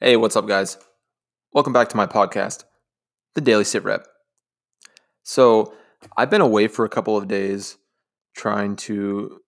Hey, 0.00 0.16
what's 0.16 0.36
up, 0.36 0.46
guys? 0.46 0.78
Welcome 1.52 1.72
back 1.72 1.88
to 1.88 1.96
my 1.96 2.06
podcast, 2.06 2.62
The 3.34 3.40
Daily 3.40 3.64
Sit 3.64 3.82
Rep. 3.82 4.06
So, 5.24 5.74
I've 6.16 6.30
been 6.30 6.40
away 6.40 6.68
for 6.68 6.84
a 6.84 6.88
couple 6.88 7.16
of 7.16 7.26
days 7.26 7.78
trying 8.36 8.76
to 8.76 9.40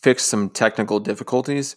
fix 0.00 0.22
some 0.22 0.50
technical 0.50 1.00
difficulties, 1.00 1.74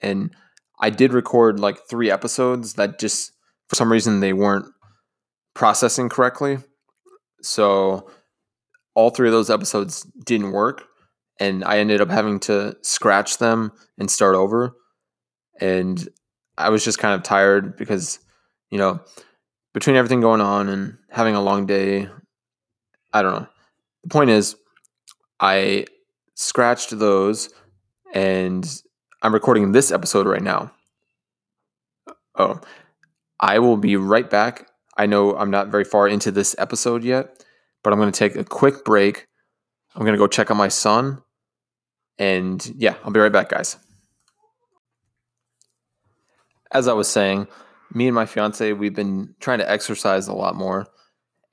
and 0.00 0.30
I 0.78 0.90
did 0.90 1.12
record 1.12 1.58
like 1.58 1.88
three 1.90 2.12
episodes 2.12 2.74
that 2.74 3.00
just, 3.00 3.32
for 3.68 3.74
some 3.74 3.90
reason, 3.90 4.20
they 4.20 4.32
weren't 4.32 4.66
processing 5.54 6.08
correctly. 6.08 6.58
So, 7.42 8.08
all 8.94 9.10
three 9.10 9.26
of 9.26 9.32
those 9.32 9.50
episodes 9.50 10.06
didn't 10.24 10.52
work, 10.52 10.84
and 11.40 11.64
I 11.64 11.80
ended 11.80 12.00
up 12.00 12.10
having 12.10 12.38
to 12.42 12.76
scratch 12.82 13.38
them 13.38 13.72
and 13.98 14.08
start 14.08 14.36
over. 14.36 14.76
And 15.60 16.08
I 16.58 16.70
was 16.70 16.84
just 16.84 16.98
kind 16.98 17.14
of 17.14 17.22
tired 17.22 17.76
because, 17.76 18.18
you 18.70 18.78
know, 18.78 19.00
between 19.72 19.94
everything 19.96 20.20
going 20.20 20.40
on 20.40 20.68
and 20.68 20.98
having 21.08 21.36
a 21.36 21.40
long 21.40 21.66
day, 21.66 22.08
I 23.12 23.22
don't 23.22 23.32
know. 23.32 23.46
The 24.02 24.08
point 24.08 24.30
is, 24.30 24.56
I 25.38 25.86
scratched 26.34 26.98
those 26.98 27.48
and 28.12 28.82
I'm 29.22 29.32
recording 29.32 29.70
this 29.70 29.92
episode 29.92 30.26
right 30.26 30.42
now. 30.42 30.72
Oh, 32.34 32.60
I 33.38 33.60
will 33.60 33.76
be 33.76 33.96
right 33.96 34.28
back. 34.28 34.68
I 34.96 35.06
know 35.06 35.36
I'm 35.36 35.50
not 35.50 35.68
very 35.68 35.84
far 35.84 36.08
into 36.08 36.32
this 36.32 36.56
episode 36.58 37.04
yet, 37.04 37.44
but 37.84 37.92
I'm 37.92 38.00
going 38.00 38.10
to 38.10 38.18
take 38.18 38.34
a 38.34 38.44
quick 38.44 38.84
break. 38.84 39.28
I'm 39.94 40.02
going 40.02 40.14
to 40.14 40.18
go 40.18 40.26
check 40.26 40.50
on 40.50 40.56
my 40.56 40.68
son. 40.68 41.22
And 42.18 42.74
yeah, 42.76 42.96
I'll 43.04 43.12
be 43.12 43.20
right 43.20 43.32
back, 43.32 43.48
guys 43.48 43.76
as 46.72 46.88
I 46.88 46.92
was 46.92 47.08
saying, 47.08 47.48
me 47.92 48.06
and 48.06 48.14
my 48.14 48.26
fiance, 48.26 48.72
we've 48.72 48.94
been 48.94 49.34
trying 49.40 49.58
to 49.58 49.70
exercise 49.70 50.28
a 50.28 50.34
lot 50.34 50.54
more 50.54 50.86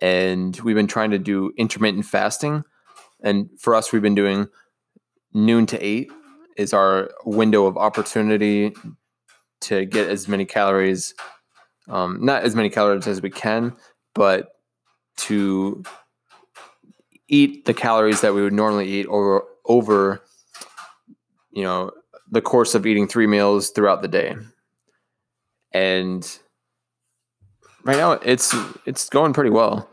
and 0.01 0.55
we've 0.61 0.75
been 0.75 0.87
trying 0.87 1.11
to 1.11 1.19
do 1.19 1.53
intermittent 1.57 2.05
fasting. 2.05 2.63
And 3.21 3.49
for 3.57 3.75
us, 3.75 3.91
we've 3.91 4.01
been 4.01 4.15
doing 4.15 4.47
noon 5.33 5.65
to 5.67 5.83
eight 5.83 6.11
is 6.57 6.73
our 6.73 7.11
window 7.25 7.65
of 7.65 7.77
opportunity 7.77 8.73
to 9.61 9.85
get 9.85 10.09
as 10.09 10.27
many 10.27 10.45
calories, 10.45 11.13
um, 11.89 12.19
not 12.21 12.43
as 12.43 12.55
many 12.55 12.69
calories 12.69 13.07
as 13.07 13.21
we 13.21 13.29
can, 13.29 13.75
but 14.13 14.49
to 15.17 15.83
eat 17.27 17.65
the 17.65 17.73
calories 17.73 18.21
that 18.21 18.33
we 18.33 18.41
would 18.41 18.53
normally 18.53 18.87
eat 18.87 19.07
over 19.07 19.43
over 19.65 20.21
you 21.51 21.63
know 21.63 21.91
the 22.29 22.41
course 22.41 22.75
of 22.75 22.85
eating 22.85 23.07
three 23.07 23.27
meals 23.27 23.71
throughout 23.71 24.01
the 24.01 24.07
day 24.07 24.35
and 25.75 26.39
right 27.83 27.97
now 27.97 28.13
it's 28.13 28.55
it's 28.85 29.09
going 29.09 29.33
pretty 29.33 29.49
well. 29.49 29.89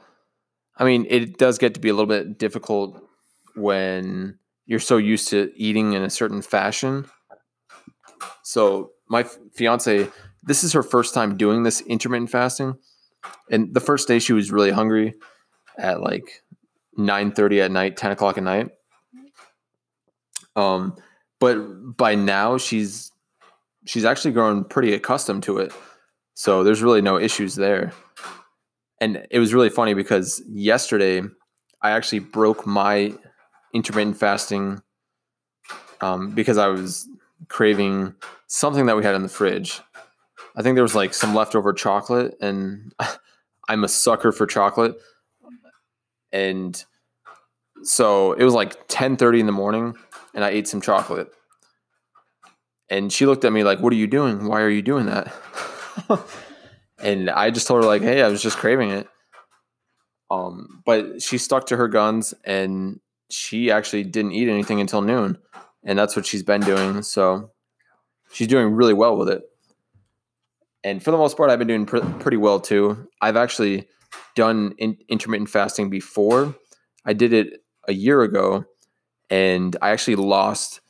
I 0.76 0.84
mean, 0.84 1.06
it 1.10 1.38
does 1.38 1.58
get 1.58 1.74
to 1.74 1.80
be 1.80 1.88
a 1.88 1.92
little 1.92 2.06
bit 2.06 2.38
difficult 2.38 3.02
when 3.56 4.38
you're 4.64 4.78
so 4.78 4.96
used 4.96 5.28
to 5.28 5.52
eating 5.56 5.92
in 5.92 6.02
a 6.02 6.08
certain 6.08 6.40
fashion. 6.40 7.06
So 8.44 8.92
my 9.08 9.24
fiance, 9.54 10.08
this 10.44 10.62
is 10.62 10.72
her 10.72 10.84
first 10.84 11.14
time 11.14 11.36
doing 11.36 11.64
this 11.64 11.80
intermittent 11.80 12.30
fasting, 12.30 12.78
and 13.50 13.74
the 13.74 13.80
first 13.80 14.06
day 14.06 14.20
she 14.20 14.32
was 14.32 14.52
really 14.52 14.70
hungry 14.70 15.14
at 15.76 16.00
like 16.00 16.44
nine 16.96 17.32
thirty 17.32 17.60
at 17.60 17.72
night, 17.72 17.96
ten 17.96 18.12
o'clock 18.12 18.38
at 18.38 18.44
night. 18.44 18.70
Um, 20.54 20.96
but 21.40 21.56
by 21.96 22.14
now 22.14 22.56
she's 22.56 23.10
she's 23.84 24.04
actually 24.04 24.32
grown 24.32 24.64
pretty 24.64 24.92
accustomed 24.94 25.42
to 25.44 25.58
it. 25.58 25.72
So 26.34 26.64
there's 26.64 26.82
really 26.82 27.02
no 27.02 27.18
issues 27.18 27.54
there. 27.54 27.92
And 29.00 29.26
it 29.30 29.38
was 29.38 29.52
really 29.52 29.70
funny 29.70 29.94
because 29.94 30.42
yesterday 30.48 31.22
I 31.82 31.90
actually 31.90 32.20
broke 32.20 32.66
my 32.66 33.12
intermittent 33.74 34.16
fasting 34.16 34.82
um, 36.00 36.30
because 36.30 36.58
I 36.58 36.68
was 36.68 37.08
craving 37.48 38.14
something 38.46 38.86
that 38.86 38.96
we 38.96 39.04
had 39.04 39.14
in 39.14 39.22
the 39.22 39.28
fridge. 39.28 39.80
I 40.56 40.62
think 40.62 40.74
there 40.74 40.84
was 40.84 40.94
like 40.94 41.14
some 41.14 41.34
leftover 41.34 41.72
chocolate, 41.72 42.36
and 42.40 42.92
I'm 43.68 43.84
a 43.84 43.88
sucker 43.88 44.32
for 44.32 44.46
chocolate. 44.46 44.96
And 46.32 46.82
so 47.82 48.32
it 48.32 48.44
was 48.44 48.54
like 48.54 48.88
10:30 48.88 49.40
in 49.40 49.46
the 49.46 49.52
morning, 49.52 49.94
and 50.34 50.44
I 50.44 50.50
ate 50.50 50.68
some 50.68 50.80
chocolate. 50.80 51.32
And 52.92 53.10
she 53.10 53.24
looked 53.24 53.46
at 53.46 53.52
me 53.54 53.64
like, 53.64 53.78
"What 53.80 53.94
are 53.94 53.96
you 53.96 54.06
doing? 54.06 54.46
Why 54.46 54.60
are 54.60 54.68
you 54.68 54.82
doing 54.82 55.06
that?" 55.06 55.32
and 56.98 57.30
I 57.30 57.50
just 57.50 57.66
told 57.66 57.82
her 57.82 57.88
like, 57.88 58.02
"Hey, 58.02 58.20
I 58.20 58.28
was 58.28 58.42
just 58.42 58.58
craving 58.58 58.90
it." 58.90 59.08
Um, 60.30 60.82
but 60.84 61.22
she 61.22 61.38
stuck 61.38 61.66
to 61.68 61.78
her 61.78 61.88
guns, 61.88 62.34
and 62.44 63.00
she 63.30 63.70
actually 63.70 64.04
didn't 64.04 64.32
eat 64.32 64.50
anything 64.50 64.78
until 64.78 65.00
noon, 65.00 65.38
and 65.82 65.98
that's 65.98 66.14
what 66.14 66.26
she's 66.26 66.42
been 66.42 66.60
doing. 66.60 67.02
So 67.02 67.50
she's 68.30 68.46
doing 68.46 68.74
really 68.74 68.92
well 68.92 69.16
with 69.16 69.30
it. 69.30 69.40
And 70.84 71.02
for 71.02 71.12
the 71.12 71.16
most 71.16 71.38
part, 71.38 71.48
I've 71.48 71.58
been 71.58 71.68
doing 71.68 71.86
pr- 71.86 72.06
pretty 72.20 72.36
well 72.36 72.60
too. 72.60 73.08
I've 73.22 73.36
actually 73.36 73.88
done 74.34 74.74
in- 74.76 74.98
intermittent 75.08 75.48
fasting 75.48 75.88
before. 75.88 76.54
I 77.06 77.14
did 77.14 77.32
it 77.32 77.64
a 77.88 77.94
year 77.94 78.20
ago, 78.20 78.66
and 79.30 79.74
I 79.80 79.92
actually 79.92 80.16
lost 80.16 80.82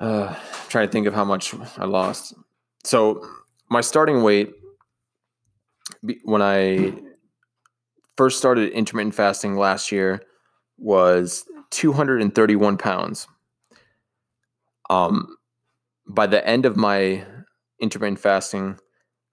uh, 0.04 0.34
trying 0.68 0.88
to 0.88 0.92
think 0.92 1.06
of 1.06 1.14
how 1.14 1.24
much 1.24 1.54
I 1.78 1.84
lost. 1.84 2.34
So 2.84 3.26
my 3.68 3.80
starting 3.80 4.22
weight 4.22 4.52
when 6.24 6.42
I 6.42 6.94
first 8.16 8.38
started 8.38 8.72
intermittent 8.72 9.14
fasting 9.14 9.56
last 9.56 9.92
year 9.92 10.22
was 10.78 11.44
231 11.70 12.78
pounds. 12.78 13.26
Um, 14.88 15.36
by 16.08 16.26
the 16.26 16.46
end 16.46 16.66
of 16.66 16.76
my 16.76 17.24
intermittent 17.80 18.18
fasting, 18.18 18.78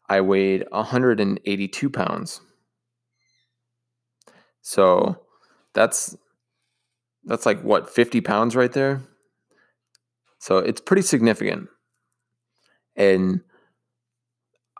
I 0.09 0.21
weighed 0.21 0.65
182 0.71 1.89
pounds. 1.89 2.41
So 4.61 5.23
that's 5.73 6.15
that's 7.23 7.45
like 7.45 7.61
what 7.61 7.89
50 7.89 8.21
pounds 8.21 8.55
right 8.55 8.71
there. 8.71 9.01
So 10.47 10.59
it's 10.59 10.79
pretty 10.79 11.01
significant. 11.01 11.67
And 12.95 13.41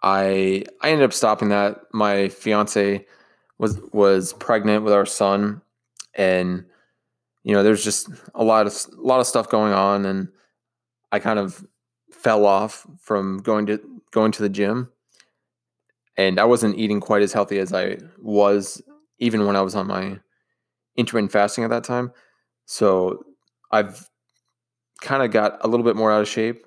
I 0.01 0.63
I 0.81 0.91
ended 0.91 1.03
up 1.03 1.11
stopping 1.11 1.49
that. 1.49 1.81
My 1.91 2.29
fiance 2.29 3.05
was 3.57 3.77
was 3.91 4.31
pregnant 4.31 4.85
with 4.85 4.93
our 4.93 5.05
son 5.05 5.61
and 6.13 6.63
you 7.43 7.53
know 7.53 7.63
there's 7.63 7.83
just 7.83 8.07
a 8.33 8.45
lot 8.45 8.65
of 8.65 8.73
a 8.97 9.01
lot 9.01 9.19
of 9.19 9.27
stuff 9.27 9.49
going 9.49 9.73
on 9.73 10.05
and 10.05 10.29
I 11.11 11.19
kind 11.19 11.37
of 11.37 11.67
fell 12.11 12.45
off 12.45 12.87
from 13.01 13.39
going 13.39 13.65
to 13.65 14.01
going 14.11 14.31
to 14.31 14.43
the 14.43 14.49
gym 14.49 14.89
and 16.15 16.39
I 16.39 16.45
wasn't 16.45 16.77
eating 16.77 17.01
quite 17.01 17.23
as 17.23 17.33
healthy 17.33 17.59
as 17.59 17.73
I 17.73 17.97
was 18.21 18.81
even 19.19 19.45
when 19.45 19.57
I 19.57 19.61
was 19.61 19.75
on 19.75 19.87
my 19.87 20.17
intermittent 20.95 21.33
fasting 21.33 21.65
at 21.65 21.71
that 21.71 21.83
time. 21.83 22.13
So 22.67 23.25
I've 23.71 24.09
kind 25.01 25.23
of 25.23 25.31
got 25.31 25.57
a 25.61 25.67
little 25.67 25.85
bit 25.85 25.95
more 25.95 26.11
out 26.11 26.21
of 26.21 26.27
shape. 26.27 26.65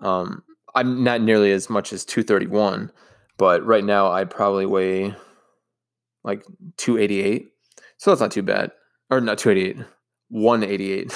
Um, 0.00 0.42
I'm 0.74 1.02
not 1.02 1.20
nearly 1.20 1.52
as 1.52 1.68
much 1.68 1.92
as 1.92 2.04
231, 2.04 2.92
but 3.36 3.64
right 3.64 3.84
now 3.84 4.10
I 4.10 4.24
probably 4.24 4.66
weigh 4.66 5.14
like 6.24 6.44
288. 6.76 7.48
So 7.96 8.10
that's 8.10 8.20
not 8.20 8.30
too 8.30 8.42
bad. 8.42 8.70
Or 9.10 9.20
not 9.20 9.38
288, 9.38 9.84
188. 10.28 11.12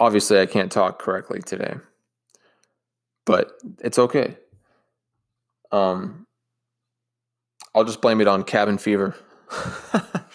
Obviously, 0.00 0.40
I 0.40 0.46
can't 0.46 0.70
talk 0.70 1.00
correctly 1.00 1.40
today, 1.40 1.74
but 3.26 3.52
it's 3.80 3.98
okay. 3.98 4.36
Um, 5.72 6.26
I'll 7.74 7.84
just 7.84 8.00
blame 8.00 8.20
it 8.20 8.28
on 8.28 8.44
cabin 8.44 8.78
fever. 8.78 9.16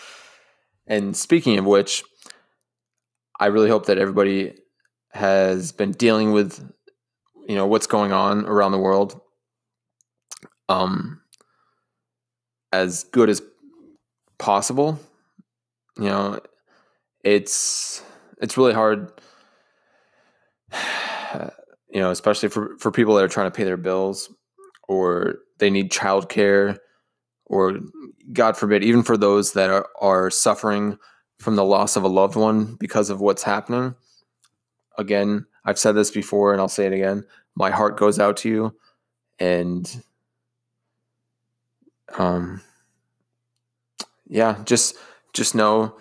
And 0.87 1.15
speaking 1.15 1.57
of 1.57 1.65
which, 1.65 2.03
I 3.39 3.47
really 3.47 3.69
hope 3.69 3.85
that 3.85 3.97
everybody 3.97 4.55
has 5.11 5.71
been 5.71 5.91
dealing 5.91 6.31
with, 6.31 6.59
you 7.47 7.55
know, 7.55 7.67
what's 7.67 7.87
going 7.87 8.11
on 8.11 8.45
around 8.45 8.71
the 8.71 8.79
world, 8.79 9.19
um, 10.69 11.21
as 12.71 13.03
good 13.05 13.29
as 13.29 13.41
possible. 14.39 14.99
You 15.97 16.05
know, 16.05 16.39
it's 17.23 18.03
it's 18.41 18.57
really 18.57 18.73
hard, 18.73 19.11
you 20.73 21.99
know, 22.01 22.11
especially 22.11 22.49
for 22.49 22.77
for 22.79 22.91
people 22.91 23.15
that 23.15 23.23
are 23.23 23.29
trying 23.29 23.47
to 23.47 23.55
pay 23.55 23.63
their 23.63 23.77
bills 23.77 24.33
or 24.87 25.35
they 25.59 25.69
need 25.69 25.91
childcare 25.91 26.77
or 27.53 27.79
God 28.31 28.57
forbid, 28.57 28.83
even 28.83 29.03
for 29.03 29.15
those 29.15 29.53
that 29.53 29.69
are, 29.69 29.87
are 30.01 30.31
suffering 30.31 30.97
from 31.37 31.55
the 31.55 31.63
loss 31.63 31.95
of 31.95 32.03
a 32.03 32.07
loved 32.07 32.35
one 32.35 32.75
because 32.75 33.09
of 33.09 33.21
what's 33.21 33.43
happening. 33.43 33.95
Again, 34.97 35.45
I've 35.63 35.77
said 35.77 35.93
this 35.93 36.09
before 36.09 36.51
and 36.51 36.59
I'll 36.59 36.67
say 36.67 36.87
it 36.87 36.93
again. 36.93 37.25
My 37.55 37.69
heart 37.69 37.97
goes 37.97 38.19
out 38.19 38.37
to 38.37 38.49
you 38.49 38.75
and 39.39 40.03
um 42.17 42.61
yeah, 44.27 44.57
just 44.65 44.95
just 45.33 45.53
know 45.53 45.95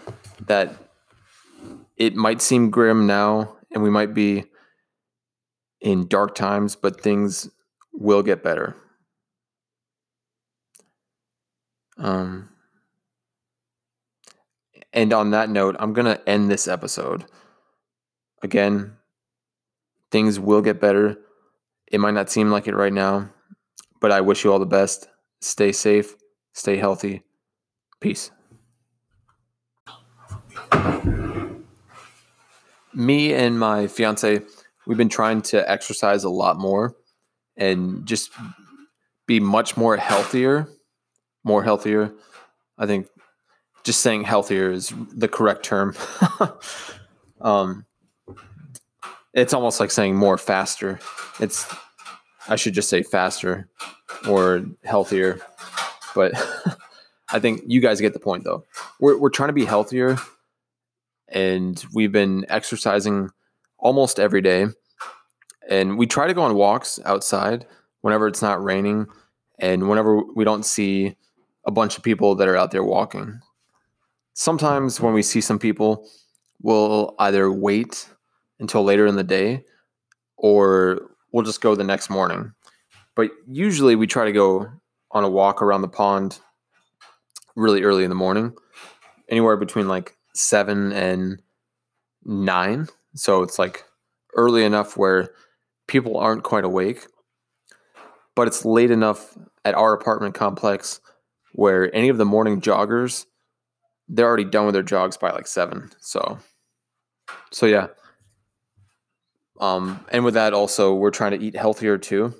that 0.46 0.74
it 1.96 2.14
might 2.14 2.40
seem 2.40 2.70
grim 2.70 3.06
now 3.06 3.56
and 3.72 3.82
we 3.82 3.90
might 3.90 4.14
be 4.14 4.44
in 5.80 6.06
dark 6.06 6.34
times, 6.34 6.76
but 6.76 7.00
things 7.00 7.50
will 7.92 8.22
get 8.22 8.42
better. 8.42 8.76
Um 11.98 12.48
and 14.92 15.12
on 15.12 15.30
that 15.30 15.48
note, 15.48 15.76
I'm 15.78 15.92
going 15.92 16.06
to 16.06 16.28
end 16.28 16.50
this 16.50 16.68
episode. 16.68 17.24
Again, 18.42 18.96
things 20.10 20.38
will 20.38 20.60
get 20.60 20.80
better. 20.80 21.18
It 21.90 21.98
might 21.98 22.14
not 22.14 22.30
seem 22.30 22.50
like 22.50 22.68
it 22.68 22.74
right 22.74 22.92
now, 22.92 23.30
but 24.00 24.12
I 24.12 24.20
wish 24.20 24.44
you 24.44 24.52
all 24.52 24.58
the 24.58 24.66
best. 24.66 25.08
Stay 25.40 25.72
safe, 25.72 26.14
stay 26.52 26.76
healthy. 26.76 27.22
Peace. 28.00 28.30
Me 32.94 33.32
and 33.32 33.58
my 33.58 33.86
fiance, 33.86 34.42
we've 34.86 34.98
been 34.98 35.08
trying 35.08 35.40
to 35.40 35.70
exercise 35.70 36.24
a 36.24 36.30
lot 36.30 36.58
more 36.58 36.94
and 37.56 38.06
just 38.06 38.30
be 39.26 39.40
much 39.40 39.76
more 39.76 39.96
healthier, 39.96 40.68
more 41.44 41.62
healthier. 41.62 42.12
I 42.78 42.86
think 42.86 43.08
just 43.84 44.00
saying 44.00 44.24
healthier 44.24 44.70
is 44.70 44.92
the 45.12 45.28
correct 45.28 45.64
term. 45.64 45.94
um, 47.40 47.84
it's 49.34 49.54
almost 49.54 49.80
like 49.80 49.90
saying 49.90 50.16
more 50.16 50.38
faster. 50.38 51.00
It's 51.40 51.72
I 52.48 52.56
should 52.56 52.74
just 52.74 52.88
say 52.88 53.02
faster 53.02 53.68
or 54.28 54.64
healthier, 54.84 55.40
but 56.14 56.32
I 57.32 57.38
think 57.38 57.62
you 57.66 57.80
guys 57.80 58.00
get 58.00 58.12
the 58.12 58.20
point 58.20 58.44
though. 58.44 58.64
We're 59.00 59.18
we're 59.18 59.30
trying 59.30 59.48
to 59.48 59.54
be 59.54 59.64
healthier, 59.64 60.16
and 61.28 61.82
we've 61.92 62.12
been 62.12 62.44
exercising 62.48 63.30
almost 63.78 64.20
every 64.20 64.40
day, 64.40 64.66
and 65.68 65.98
we 65.98 66.06
try 66.06 66.26
to 66.26 66.34
go 66.34 66.42
on 66.42 66.54
walks 66.54 67.00
outside 67.04 67.66
whenever 68.02 68.26
it's 68.26 68.42
not 68.42 68.62
raining, 68.62 69.06
and 69.58 69.88
whenever 69.88 70.22
we 70.34 70.44
don't 70.44 70.66
see 70.66 71.16
a 71.64 71.70
bunch 71.70 71.96
of 71.96 72.02
people 72.02 72.34
that 72.34 72.48
are 72.48 72.56
out 72.56 72.70
there 72.70 72.84
walking 72.84 73.40
sometimes 74.34 75.00
when 75.00 75.14
we 75.14 75.22
see 75.22 75.40
some 75.40 75.58
people, 75.58 76.08
we'll 76.60 77.14
either 77.18 77.50
wait 77.50 78.08
until 78.60 78.82
later 78.82 79.06
in 79.06 79.16
the 79.16 79.24
day 79.24 79.64
or 80.36 81.10
we'll 81.32 81.44
just 81.44 81.60
go 81.60 81.74
the 81.74 81.84
next 81.84 82.10
morning. 82.10 82.52
But 83.14 83.30
usually 83.46 83.96
we 83.96 84.06
try 84.06 84.24
to 84.24 84.32
go 84.32 84.68
on 85.10 85.24
a 85.24 85.28
walk 85.28 85.60
around 85.60 85.82
the 85.82 85.88
pond 85.88 86.38
really 87.54 87.82
early 87.82 88.04
in 88.04 88.08
the 88.08 88.16
morning, 88.16 88.54
anywhere 89.28 89.56
between 89.56 89.88
like 89.88 90.16
seven 90.34 90.92
and 90.92 91.42
nine. 92.24 92.88
So 93.14 93.42
it's 93.42 93.58
like 93.58 93.84
early 94.34 94.64
enough 94.64 94.96
where 94.96 95.34
people 95.86 96.16
aren't 96.16 96.44
quite 96.44 96.64
awake, 96.64 97.06
but 98.34 98.46
it's 98.48 98.64
late 98.64 98.90
enough 98.90 99.36
at 99.66 99.74
our 99.74 99.92
apartment 99.92 100.34
complex 100.34 101.00
where 101.52 101.94
any 101.94 102.08
of 102.08 102.18
the 102.18 102.24
morning 102.24 102.60
joggers 102.60 103.26
they're 104.12 104.26
already 104.26 104.44
done 104.44 104.66
with 104.66 104.74
their 104.74 104.82
jogs 104.82 105.16
by 105.16 105.30
like 105.30 105.46
seven. 105.46 105.90
So, 106.00 106.38
so 107.50 107.66
yeah. 107.66 107.88
Um, 109.60 110.04
and 110.10 110.24
with 110.24 110.34
that, 110.34 110.52
also, 110.52 110.94
we're 110.94 111.10
trying 111.10 111.32
to 111.32 111.44
eat 111.44 111.56
healthier 111.56 111.96
too. 111.96 112.34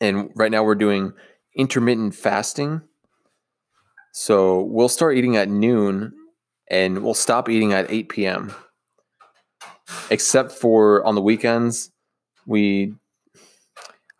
And 0.00 0.30
right 0.36 0.50
now, 0.50 0.62
we're 0.62 0.74
doing 0.74 1.12
intermittent 1.56 2.14
fasting. 2.14 2.82
So 4.12 4.62
we'll 4.62 4.88
start 4.88 5.16
eating 5.16 5.36
at 5.36 5.48
noon 5.48 6.12
and 6.68 7.02
we'll 7.02 7.14
stop 7.14 7.48
eating 7.48 7.72
at 7.72 7.90
8 7.90 8.08
p.m. 8.08 8.54
Except 10.10 10.52
for 10.52 11.04
on 11.04 11.14
the 11.14 11.22
weekends, 11.22 11.90
we, 12.46 12.94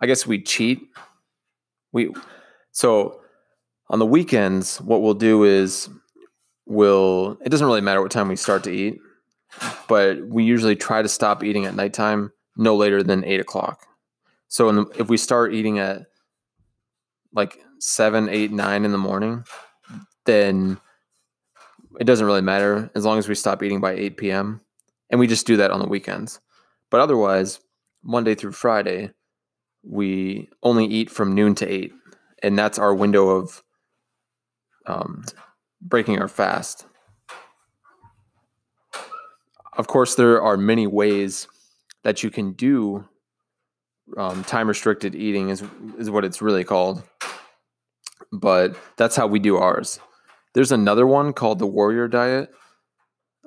I 0.01 0.07
guess 0.07 0.27
we 0.27 0.41
cheat. 0.41 0.81
We, 1.93 2.13
so 2.73 3.21
on 3.89 3.99
the 3.99 4.07
weekends, 4.07 4.81
what 4.81 5.03
we'll 5.03 5.15
do 5.15 5.45
is 5.45 5.89
we'll, 6.67 7.39
it 7.45 7.51
doesn't 7.51 7.67
really 7.67 7.81
matter 7.81 8.03
what 8.03 8.11
time 8.11 8.29
we 8.29 8.37
start 8.37 8.65
to 8.65 8.73
eat, 8.73 8.99
but 9.89 10.27
we 10.27 10.45
usually 10.45 10.77
try 10.77 11.03
to 11.03 11.09
stop 11.09 11.45
eating 11.45 11.67
at 11.67 11.75
nighttime 11.77 12.33
no 12.57 12.75
later 12.75 13.03
than 13.03 13.25
eight 13.25 13.41
o'clock. 13.41 13.87
So 14.49 14.71
the, 14.73 14.87
if 14.99 15.09
we 15.09 15.17
start 15.17 15.55
eating 15.55 15.79
at 15.79 16.07
like 17.33 17.59
seven, 17.79 18.29
eight, 18.29 18.53
nine 18.53 18.85
in 18.85 18.93
the 18.93 18.99
morning, 18.99 19.45
then 20.25 20.79
it 21.99 22.05
doesn't 22.05 22.27
really 22.27 22.43
matter 22.43 22.91
as 22.95 23.05
long 23.05 23.19
as 23.19 23.29
we 23.29 23.35
stop 23.35 23.63
eating 23.63 23.81
by 23.81 23.93
8 23.93 24.17
p.m. 24.17 24.61
And 25.11 25.21
we 25.21 25.27
just 25.27 25.47
do 25.47 25.57
that 25.59 25.71
on 25.71 25.81
the 25.81 25.89
weekends. 25.89 26.41
But 26.91 27.01
otherwise, 27.01 27.61
Monday 28.03 28.35
through 28.35 28.53
Friday, 28.53 29.11
we 29.83 30.49
only 30.63 30.87
eat 30.87 31.11
from 31.11 31.35
noon 31.35 31.55
to 31.57 31.69
8. 31.69 31.93
And 32.43 32.59
that's 32.59 32.79
our 32.79 32.94
window 32.94 33.29
of 33.29 33.62
um, 34.87 35.25
breaking 35.81 36.19
our 36.19 36.29
fast. 36.29 36.87
Of 39.77 39.87
course, 39.87 40.17
there 40.17 40.43
are 40.43 40.56
many 40.56 40.87
ways 40.87 41.49
that 42.05 42.23
you 42.23 42.31
can 42.31 42.53
do 42.53 43.09
um, 44.17 44.44
time 44.44 44.69
restricted 44.69 45.15
eating 45.15 45.49
is 45.49 45.62
is 45.99 46.11
what 46.11 46.25
it's 46.25 46.43
really 46.43 46.65
called, 46.65 47.03
but 48.33 48.77
that's 48.97 49.17
how 49.17 49.27
we 49.27 49.39
do 49.39 49.56
ours. 49.56 50.00
There's 50.55 50.73
another 50.73 51.06
one 51.06 51.33
called 51.33 51.59
the 51.59 51.67
Warrior 51.67 52.09
Diet, 52.09 52.50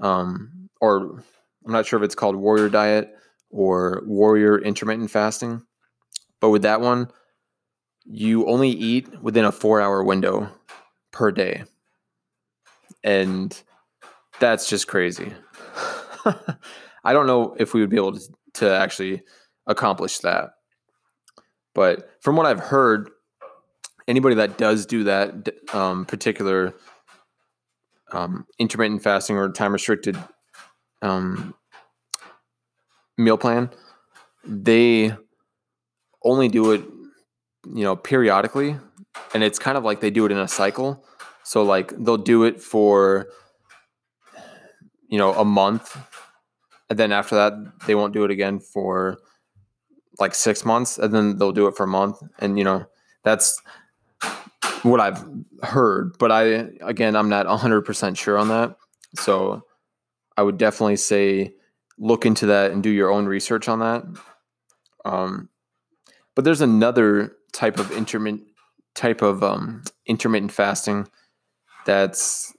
um, 0.02 0.70
or 0.82 1.24
I'm 1.66 1.72
not 1.72 1.86
sure 1.86 2.00
if 2.00 2.04
it's 2.04 2.16
called 2.16 2.36
Warrior 2.36 2.70
Diet 2.70 3.12
or 3.52 4.02
Warrior 4.06 4.58
Intermittent 4.58 5.12
Fasting, 5.12 5.62
but 6.40 6.50
with 6.50 6.64
that 6.64 6.82
one, 6.82 7.10
you 8.06 8.46
only 8.48 8.70
eat 8.70 9.22
within 9.22 9.46
a 9.46 9.52
four 9.52 9.82
hour 9.82 10.04
window 10.04 10.50
per 11.12 11.32
day. 11.32 11.64
And 13.04 13.62
that's 14.40 14.70
just 14.70 14.88
crazy. 14.88 15.34
I 17.04 17.14
don't 17.14 17.28
know 17.28 17.56
if 17.60 17.74
we 17.74 17.82
would 17.82 17.90
be 17.90 17.98
able 17.98 18.14
to, 18.14 18.34
to 18.56 18.70
actually 18.70 19.22
accomplish 19.68 20.20
that. 20.20 20.52
But 21.74 22.10
from 22.22 22.36
what 22.36 22.46
I've 22.46 22.60
heard, 22.60 23.10
anybody 24.08 24.36
that 24.36 24.58
does 24.58 24.86
do 24.86 25.04
that 25.04 25.50
um, 25.74 26.06
particular 26.06 26.74
um, 28.12 28.46
intermittent 28.60 29.04
fasting 29.04 29.36
or 29.38 29.52
time 29.52 29.74
restricted 29.74 30.18
um, 31.02 31.54
meal 33.18 33.38
plan, 33.38 33.70
they 34.44 35.16
only 36.24 36.48
do 36.48 36.72
it, 36.72 36.84
you 37.74 37.84
know, 37.84 37.96
periodically 37.96 38.78
and 39.34 39.44
it's 39.44 39.60
kind 39.60 39.78
of 39.78 39.84
like 39.84 40.00
they 40.00 40.10
do 40.10 40.26
it 40.26 40.32
in 40.32 40.38
a 40.38 40.48
cycle. 40.48 41.04
So 41.44 41.64
like 41.64 41.94
they'll 41.98 42.18
do 42.18 42.44
it 42.44 42.62
for 42.62 43.28
you 45.08 45.18
know 45.18 45.34
a 45.34 45.46
month, 45.46 45.98
and 46.90 47.00
then 47.00 47.12
after 47.12 47.36
that 47.36 47.54
they 47.86 47.96
won't 47.96 48.14
do 48.14 48.24
it 48.24 48.32
again 48.32 48.60
for 48.60 49.18
like 50.20 50.34
six 50.34 50.66
months, 50.66 50.98
and 50.98 51.14
then 51.14 51.38
they'll 51.38 51.52
do 51.52 51.68
it 51.68 51.76
for 51.76 51.84
a 51.84 51.88
month, 51.88 52.18
and 52.40 52.58
you 52.58 52.64
know 52.64 52.86
that's 53.24 53.62
what 54.84 55.00
I've 55.00 55.24
heard. 55.64 56.18
But 56.18 56.32
I 56.32 56.44
again 56.82 57.16
I'm 57.16 57.30
not 57.30 57.46
hundred 57.46 57.82
percent 57.82 58.18
sure 58.18 58.38
on 58.38 58.48
that, 58.50 58.76
so 59.16 59.64
I 60.38 60.44
would 60.44 60.58
definitely 60.58 60.98
say 60.98 61.54
look 61.98 62.26
into 62.26 62.48
that 62.48 62.72
and 62.72 62.84
do 62.84 62.90
your 62.90 63.12
own 63.12 63.26
research 63.26 63.70
on 63.70 63.80
that. 63.80 64.04
Um, 65.06 65.50
but 66.36 66.44
there's 66.44 66.62
another 66.62 67.38
type 67.56 67.80
of 67.80 67.92
intermittent 67.92 68.44
type 68.94 69.22
of 69.22 69.44
um, 69.44 69.84
intermittent 70.06 70.52
fasting 70.52 71.08
that's 71.86 72.54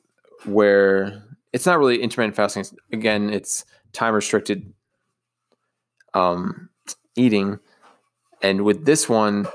where 0.44 1.22
it's 1.52 1.66
not 1.66 1.78
really 1.78 2.00
intermittent 2.00 2.36
fasting. 2.36 2.64
Again, 2.92 3.30
it's 3.30 3.64
time 3.92 4.14
restricted 4.14 4.72
um, 6.14 6.70
eating. 7.16 7.58
And 8.42 8.64
with 8.64 8.86
this 8.86 9.08
one, 9.08 9.46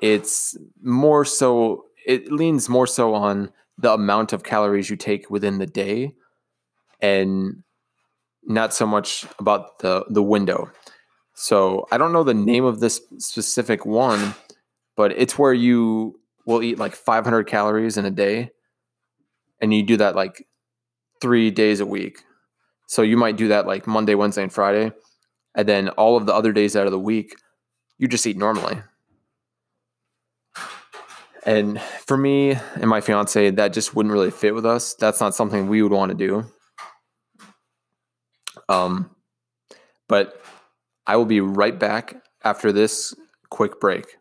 it's 0.00 0.56
more 0.82 1.24
so, 1.24 1.84
it 2.06 2.30
leans 2.30 2.68
more 2.68 2.86
so 2.86 3.14
on 3.14 3.50
the 3.78 3.92
amount 3.92 4.32
of 4.32 4.42
calories 4.42 4.90
you 4.90 4.96
take 4.96 5.30
within 5.30 5.58
the 5.58 5.66
day 5.66 6.14
and 7.00 7.62
not 8.44 8.74
so 8.74 8.86
much 8.86 9.24
about 9.38 9.78
the, 9.78 10.04
the 10.08 10.22
window. 10.22 10.70
So 11.34 11.86
I 11.92 11.98
don't 11.98 12.12
know 12.12 12.24
the 12.24 12.34
name 12.34 12.64
of 12.64 12.80
this 12.80 13.00
specific 13.18 13.86
one, 13.86 14.34
but 14.96 15.12
it's 15.12 15.38
where 15.38 15.54
you 15.54 16.20
will 16.46 16.62
eat 16.62 16.78
like 16.78 16.94
500 16.94 17.46
calories 17.46 17.96
in 17.96 18.04
a 18.04 18.10
day 18.10 18.50
and 19.60 19.72
you 19.72 19.82
do 19.82 19.96
that 19.96 20.16
like 20.16 20.46
three 21.20 21.50
days 21.50 21.80
a 21.80 21.86
week 21.86 22.24
So 22.92 23.00
you 23.00 23.16
might 23.16 23.38
do 23.38 23.48
that 23.48 23.66
like 23.66 23.86
Monday, 23.86 24.14
Wednesday, 24.14 24.42
and 24.42 24.52
Friday. 24.52 24.92
And 25.54 25.66
then 25.66 25.88
all 25.90 26.18
of 26.18 26.26
the 26.26 26.34
other 26.34 26.52
days 26.52 26.76
out 26.76 26.84
of 26.84 26.92
the 26.92 26.98
week, 26.98 27.34
you 27.96 28.06
just 28.06 28.26
eat 28.26 28.36
normally. 28.36 28.82
And 31.44 31.80
for 31.80 32.18
me 32.18 32.50
and 32.50 32.88
my 32.88 33.00
fiance, 33.00 33.50
that 33.50 33.72
just 33.72 33.96
wouldn't 33.96 34.12
really 34.12 34.30
fit 34.30 34.54
with 34.54 34.66
us. 34.66 34.92
That's 34.92 35.22
not 35.22 35.34
something 35.34 35.68
we 35.68 35.80
would 35.80 35.90
want 35.90 36.10
to 36.10 36.18
do. 36.18 36.44
Um, 38.68 39.10
but 40.06 40.42
I 41.06 41.16
will 41.16 41.24
be 41.24 41.40
right 41.40 41.78
back 41.78 42.16
after 42.44 42.72
this 42.72 43.14
quick 43.48 43.80
break. 43.80 44.18